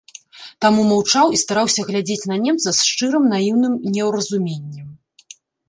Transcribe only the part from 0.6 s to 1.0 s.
Таму